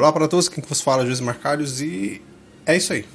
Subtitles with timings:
[0.00, 2.22] Olá para todos, quem que vos fala, José Marcalhos, e
[2.64, 3.06] é isso aí.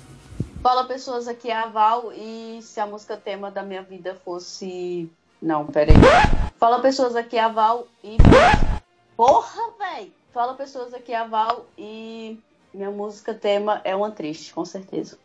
[0.62, 5.10] Fala pessoas, aqui é a Val, e se a música tema da minha vida fosse.
[5.42, 5.96] Não, peraí.
[6.60, 8.18] Fala pessoas, aqui é a Val, e.
[9.18, 10.14] Porra, véi!
[10.32, 12.40] Fala pessoas, aqui é a Val, e
[12.72, 15.18] minha música tema é uma triste, com certeza.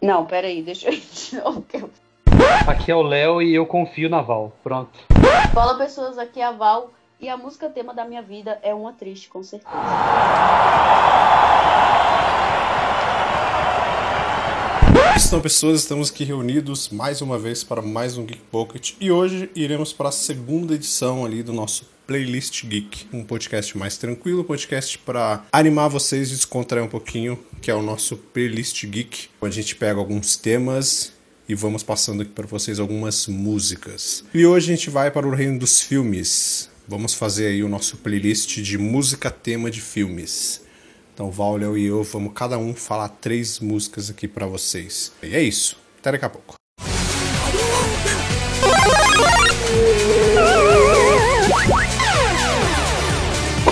[0.00, 1.66] Não, peraí, deixa eu ir de novo.
[1.72, 1.90] Eu...
[2.68, 4.52] Aqui é o Léo e eu confio na Val.
[4.62, 5.00] Pronto.
[5.52, 8.92] Fala pessoas, aqui é a Val, e a música tema da minha vida é uma
[8.92, 9.74] triste, com certeza.
[15.26, 19.50] Então, pessoas, estamos aqui reunidos mais uma vez para mais um Geek Pocket e hoje
[19.54, 24.44] iremos para a segunda edição ali do nosso Playlist Geek, um podcast mais tranquilo, um
[24.44, 29.58] podcast para animar vocês e descontrair um pouquinho, que é o nosso Playlist Geek, onde
[29.58, 31.12] a gente pega alguns temas
[31.48, 34.24] e vamos passando aqui para vocês algumas músicas.
[34.32, 36.70] E hoje a gente vai para o reino dos filmes.
[36.86, 40.60] Vamos fazer aí o nosso playlist de música tema de filmes.
[41.14, 45.10] Então, Val, Léo e eu vamos cada um falar três músicas aqui para vocês.
[45.22, 45.78] E é isso.
[45.98, 46.56] Até daqui a pouco.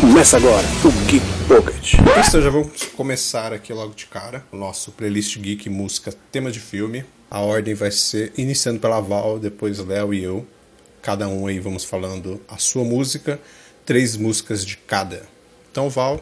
[0.00, 1.94] Começa agora o Geek Pocket.
[1.94, 6.60] Então, já vamos começar aqui logo de cara o nosso playlist Geek Música Tema de
[6.60, 7.05] Filme.
[7.30, 10.46] A ordem vai ser iniciando pela Val, depois Léo e eu.
[11.03, 13.41] Cada um aí vamos falando a sua música,
[13.84, 15.27] três músicas de cada.
[15.70, 16.20] Então, Val,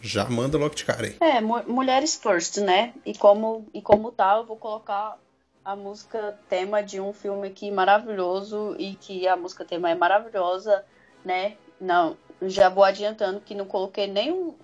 [0.00, 1.16] já manda logo de cara aí.
[1.20, 2.92] É, mu mulheres first, né?
[3.04, 5.18] E como, e como tal, eu vou colocar
[5.64, 10.84] a música tema de um filme aqui maravilhoso e que a música tema é maravilhosa,
[11.24, 11.56] né?
[11.80, 14.54] Não, já vou adiantando que não coloquei nem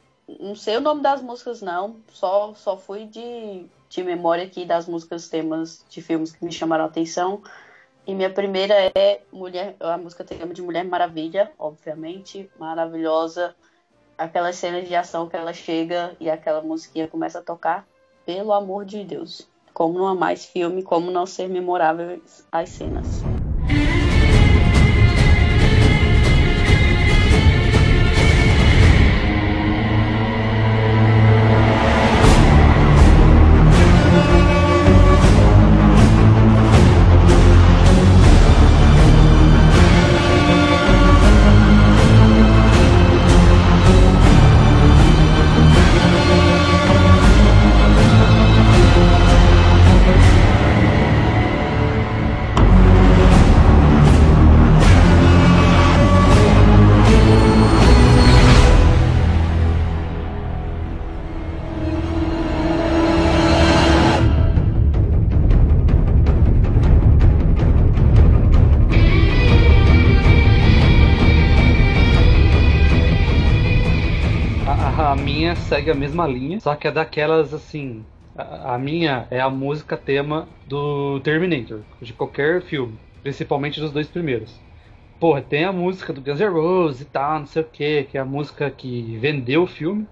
[0.41, 4.87] não sei o nome das músicas não, só só fui de, de memória aqui das
[4.87, 7.43] músicas temas de filmes que me chamaram a atenção.
[8.07, 13.57] E minha primeira é Mulher, a música tema de Mulher Maravilha, obviamente, maravilhosa.
[14.17, 17.85] Aquelas cenas de ação que ela chega e aquela musiquinha começa a tocar,
[18.25, 19.49] pelo amor de Deus.
[19.75, 23.36] Como não há mais filme, como não ser memoráveis as cenas.
[75.67, 78.09] Segue a mesma linha, só que é daquelas assim.
[78.35, 84.09] A, a minha é a música tema do Terminator, de qualquer filme, principalmente dos dois
[84.09, 84.65] primeiros.
[85.19, 88.19] Porra, tem a música do Guns N' Roses e tal, não sei o que, que
[88.19, 90.09] é a música que vendeu o filme.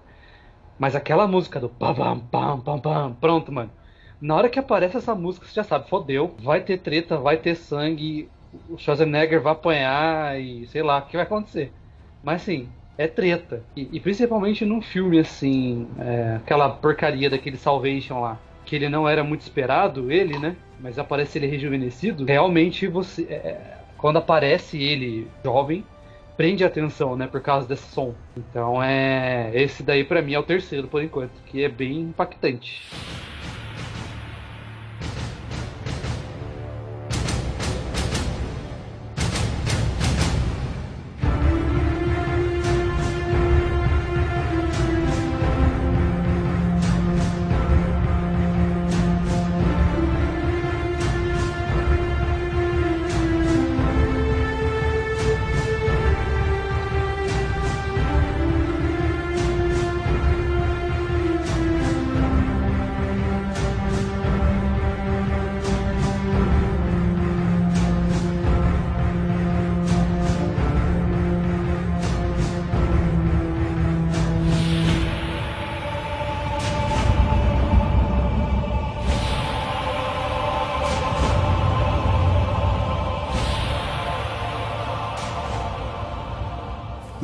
[0.77, 3.73] Mas aquela música do pam pam pam pam pam, pronto, mano.
[4.19, 6.35] Na hora que aparece essa música, você já sabe, fodeu.
[6.39, 11.15] Vai ter treta, vai ter sangue, o Schwarzenegger vai apanhar e sei lá o que
[11.17, 11.77] vai acontecer.
[12.21, 13.63] Mas assim, é treta.
[13.75, 18.39] E, e principalmente num filme assim, é, aquela porcaria daquele Salvation lá.
[18.65, 20.55] Que ele não era muito esperado, ele, né?
[20.79, 22.25] Mas aparece ele rejuvenescido.
[22.25, 23.23] Realmente você.
[23.23, 25.83] é, quando aparece ele jovem,
[26.35, 27.27] prende a atenção, né?
[27.27, 28.13] Por causa desse som.
[28.35, 29.51] Então é.
[29.53, 32.81] Esse daí pra mim é o terceiro por enquanto, que é bem impactante.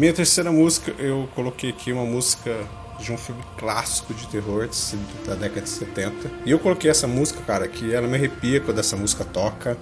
[0.01, 2.57] Minha terceira música, eu coloquei aqui uma música
[3.00, 4.68] de um filme clássico de terror
[5.27, 6.31] da década de 70.
[6.44, 9.77] E eu coloquei essa música, cara, que ela me arrepia quando essa música toca.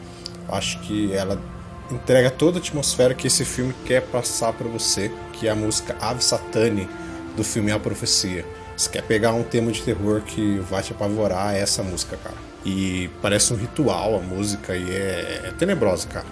[0.50, 1.42] Acho que ela
[1.89, 5.95] entrega toda a atmosfera que esse filme quer passar para você, que é a música
[6.01, 6.89] Ave Satani
[7.38, 8.45] do filme A Profecia.
[8.75, 12.36] Se quer pegar um tema de terror que vai te apavorar, é essa música, cara.
[12.66, 16.27] E parece um ritual a música e é, é tenebrosa, cara.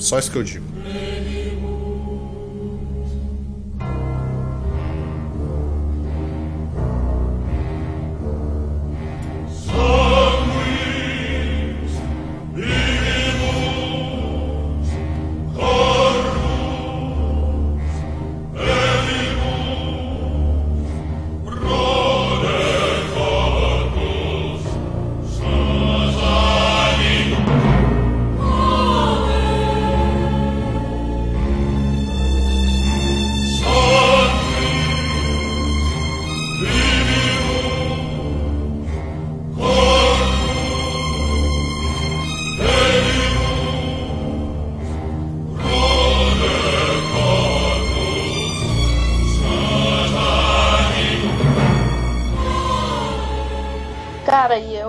[0.00, 0.66] Só isso que eu digo.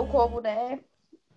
[0.01, 0.79] Eu, como, né,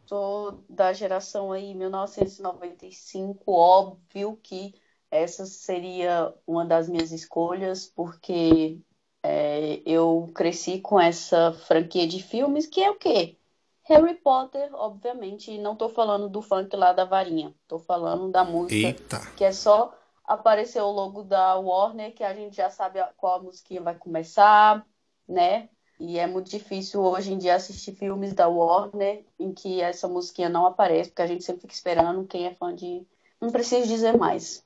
[0.06, 4.74] sou da geração aí 1995, óbvio que
[5.10, 8.80] essa seria uma das minhas escolhas, porque
[9.22, 13.38] é, eu cresci com essa franquia de filmes, que é o quê?
[13.84, 18.42] Harry Potter, obviamente, e não tô falando do funk lá da varinha, tô falando da
[18.42, 19.20] música, Eita.
[19.36, 19.94] que é só
[20.24, 24.84] aparecer o logo da Warner, que a gente já sabe qual a musiquinha vai começar,
[25.28, 25.68] né?
[25.98, 30.48] E é muito difícil hoje em dia assistir filmes da Warner em que essa musiquinha
[30.48, 33.06] não aparece, porque a gente sempre fica esperando quem é fã de.
[33.40, 34.64] Não preciso dizer mais.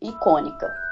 [0.00, 0.85] Icônica.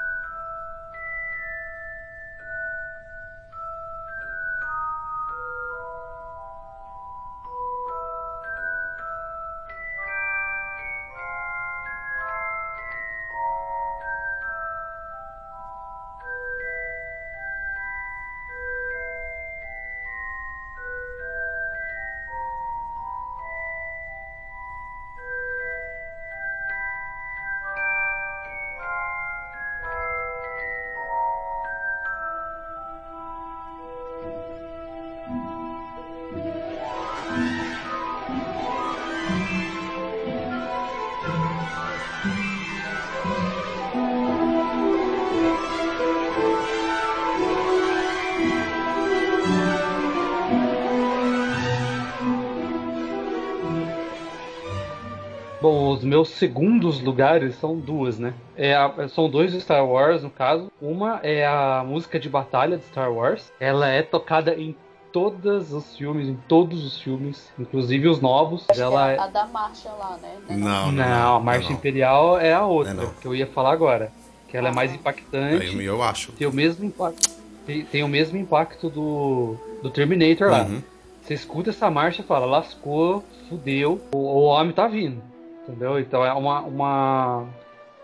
[55.65, 58.35] Bom, os meus segundos lugares são duas, né?
[58.55, 60.71] É a- são dois de Star Wars, no caso.
[60.79, 63.51] Uma é a música de batalha de Star Wars.
[63.59, 64.75] Ela é tocada em
[65.11, 68.63] todos os filmes, em todos os filmes, inclusive os novos.
[68.69, 69.15] Acho Ela que é...
[69.15, 70.35] é a da marcha lá, né?
[70.51, 71.75] Não, Não, a Marcha não.
[71.77, 73.13] Imperial é a outra, Não é não.
[73.13, 74.11] que eu ia falar agora.
[74.47, 74.95] Que ela é mais Ah.
[74.95, 75.73] impactante.
[75.77, 76.31] Eu, eu acho.
[76.33, 77.27] Tem o mesmo impacto.
[77.65, 80.61] Tem, tem o mesmo impacto do, do Terminator lá.
[80.61, 80.83] Uhum.
[81.23, 85.23] Você escuta essa marcha e fala, lascou, fudeu, o, o homem tá vindo.
[85.67, 85.99] Entendeu?
[85.99, 87.47] Então é uma, uma.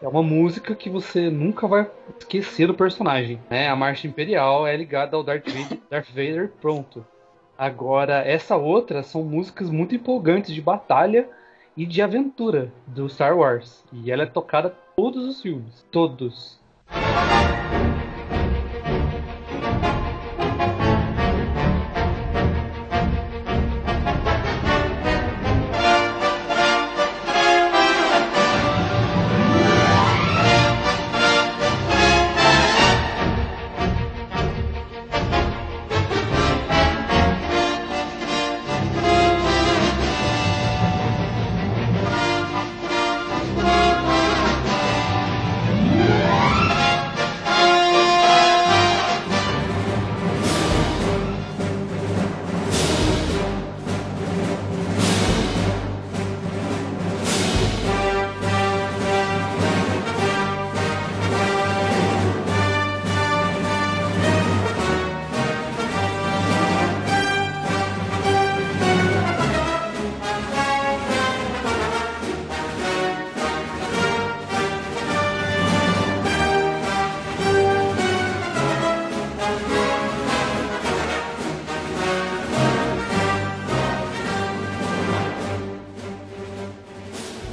[0.02, 1.88] É uma música que você nunca vai
[2.18, 3.40] esquecer do personagem.
[3.50, 3.70] Né?
[3.70, 7.06] A marcha imperial é ligada ao Darth Vader, Darth Vader pronto.
[7.56, 11.30] Agora, essa outra são músicas muito empolgantes de batalha
[11.78, 13.84] e de aventura do Star Wars.
[13.94, 15.86] E ela é tocada todos os filmes.
[15.92, 16.60] Todos.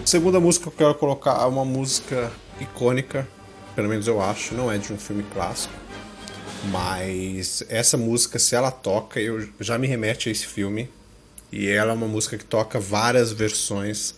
[0.09, 3.29] Segunda música que eu quero colocar é uma música icônica,
[3.77, 5.75] pelo menos eu acho, não é de um filme clássico.
[6.71, 10.89] Mas essa música, se ela toca, eu já me remete a esse filme.
[11.53, 14.15] E ela é uma música que toca várias versões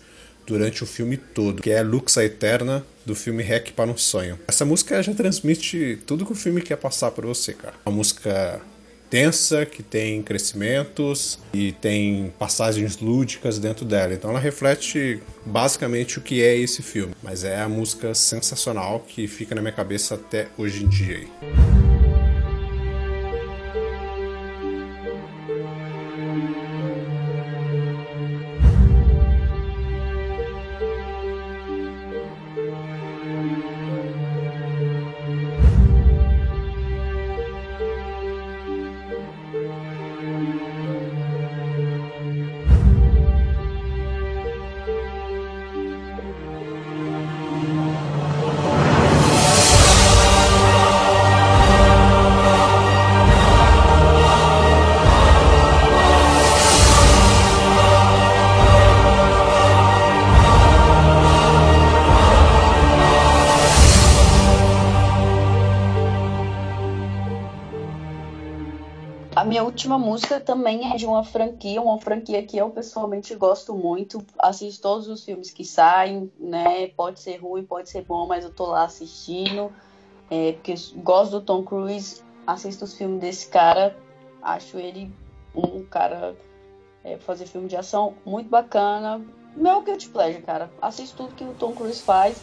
[0.47, 4.39] durante o filme todo, que é Luxa Eterna do filme Hack para um Sonho.
[4.47, 7.75] Essa música já transmite tudo que o filme quer passar para você, cara.
[7.85, 8.61] Uma música
[9.11, 14.15] tensa, que tem crescimentos e tem passagens lúdicas dentro dela.
[14.15, 17.13] Então ela reflete basicamente o que é esse filme.
[17.23, 21.17] Mas é a música sensacional que fica na minha cabeça até hoje em dia.
[21.17, 21.70] Aí.
[69.63, 74.25] Última música também é de uma franquia, uma franquia que eu pessoalmente gosto muito.
[74.39, 76.89] Assisto todos os filmes que saem, né?
[76.89, 79.73] Pode ser ruim, pode ser bom, mas eu tô lá assistindo.
[80.31, 83.97] É, porque gosto do Tom Cruise, assisto os filmes desse cara,
[84.43, 85.13] acho ele
[85.55, 86.37] um cara
[87.05, 89.21] é, fazer filme de ação muito bacana.
[89.57, 90.71] Meu guilty pleasure, cara.
[90.81, 92.41] Assisto tudo que o Tom Cruise faz.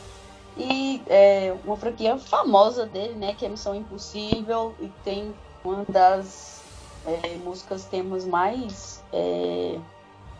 [0.58, 3.34] E é, uma franquia famosa dele, né?
[3.34, 4.75] Que é Missão Impossível.
[4.80, 6.57] E tem uma das
[7.08, 9.80] é, músicas temas mais é,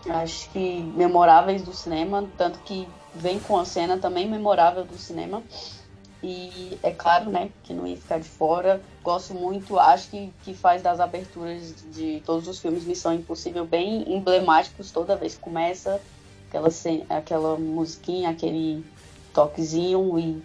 [0.10, 5.42] acho que memoráveis do cinema, tanto que vem com a cena também memorável do cinema.
[6.22, 8.82] E é claro, né, que não ia ficar de fora.
[9.04, 14.04] Gosto muito, acho que, que faz das aberturas de todos os filmes Missão Impossível bem
[14.12, 16.02] emblemáticos toda vez que começa
[16.48, 16.70] aquela,
[17.10, 18.84] aquela musiquinha, aquele
[19.32, 20.44] toquezinho e,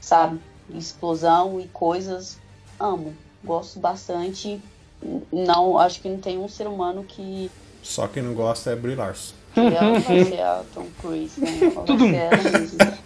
[0.00, 2.38] sabe, explosão e coisas.
[2.78, 4.60] Amo, gosto bastante
[5.32, 7.50] não, acho que não tem um ser humano que.
[7.82, 9.34] Só quem não gosta é Brie Larson.
[9.56, 11.58] Ela vai ser a Tom Cruise, né?
[11.62, 12.08] Ela Tudo.
[12.10, 12.98] vai ser ela mesma.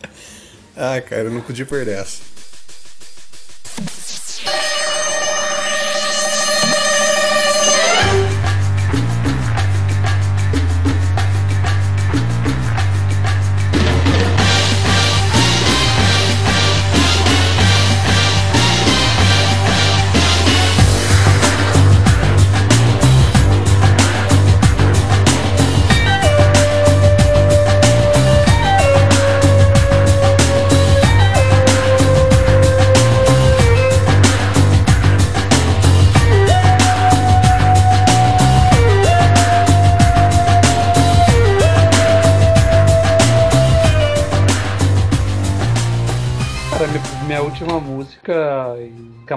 [0.77, 2.23] ah, cara, eu não podia perder essa.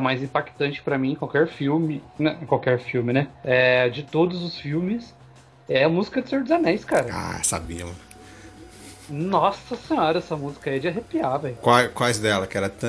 [0.08, 3.28] Mais impactante para mim em qualquer filme, né, qualquer filme, né?
[3.44, 5.14] É, de todos os filmes,
[5.68, 7.08] é a música de Senhor dos Anéis, cara.
[7.12, 8.08] Ah, sabia, mano.
[9.10, 11.56] Nossa senhora, essa música aí é de arrepiar, velho.
[11.62, 12.48] Quais, quais dela?
[12.48, 12.88] Que era tan,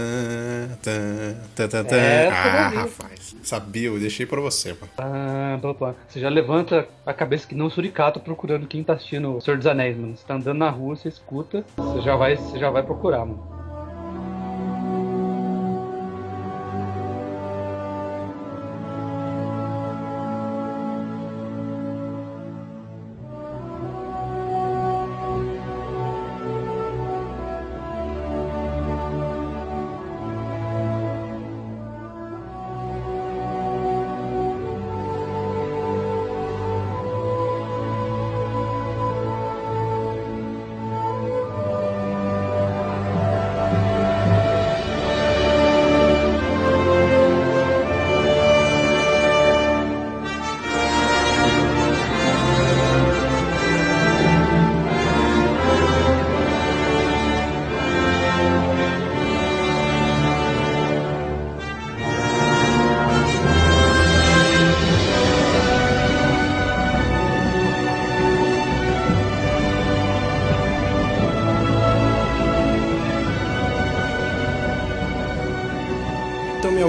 [0.80, 1.96] tan, tan, tan, tan.
[2.32, 3.37] Ah, rapaz.
[3.42, 4.88] Sabia, eu deixei pra você, mano.
[4.98, 5.58] Ah.
[6.08, 9.66] Você já levanta a cabeça que não suricato procurando quem tá assistindo o Senhor dos
[9.66, 10.16] Anéis, mano.
[10.16, 13.57] Você tá andando na rua, você escuta, você já vai, você já vai procurar, mano.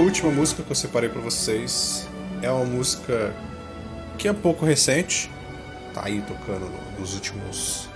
[0.00, 2.08] Última música que eu separei para vocês.
[2.42, 3.34] É uma música
[4.16, 5.30] que é um pouco recente,
[5.94, 7.88] tá aí tocando nos últimos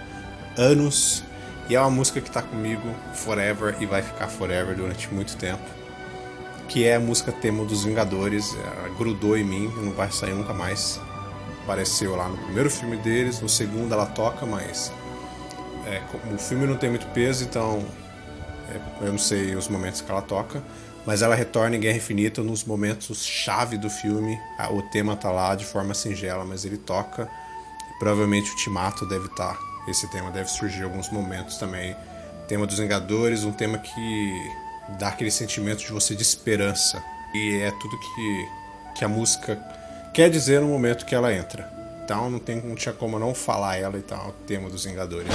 [0.57, 1.25] anos,
[1.69, 5.63] e é uma música que tá comigo forever e vai ficar forever durante muito tempo.
[6.69, 10.53] Que é a música tema dos Vingadores, ela grudou em mim, não vai sair nunca
[10.53, 11.01] mais.
[11.63, 14.93] Apareceu lá no primeiro filme deles, no segundo ela toca, mas
[15.87, 17.85] é, o filme não tem muito peso, então
[18.71, 20.63] é, eu não sei os momentos que ela toca,
[21.07, 24.39] mas ela retorna em Guerra Infinita nos momentos chave do filme.
[24.71, 27.29] O tema tá lá de forma singela, mas ele toca.
[27.99, 29.55] Provavelmente o Timato deve estar.
[29.55, 29.59] Tá,
[29.89, 31.95] esse tema deve surgir em alguns momentos também.
[32.49, 34.51] Tema dos Vingadores, um tema que
[34.99, 37.03] dá aquele sentimento de você de esperança.
[37.35, 38.49] E é tudo que,
[38.97, 39.57] que a música
[40.13, 41.71] quer dizer no momento que ela entra.
[42.05, 45.33] Então não, tem, não tinha como não falar ela e tal, o tema dos Vingadores.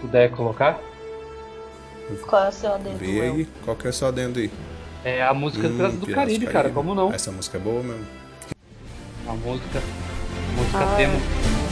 [0.00, 0.80] Puder colocar.
[2.28, 2.98] Qual é o seu adendo?
[2.98, 4.50] Vê aí, qual que é o seu adendo aí?
[5.04, 7.12] É a música hum, do Caribe, Caribe, cara, como não?
[7.12, 8.06] Essa música é boa mesmo.
[9.28, 9.78] A música.
[9.78, 11.14] A música ah, tema.
[11.14, 11.65] É.